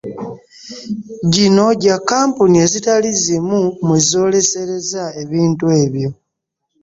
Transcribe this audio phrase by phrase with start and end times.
[1.33, 6.09] Gino gya kkampuni ezitali zimu mwe zooleserezza ebintu ebyo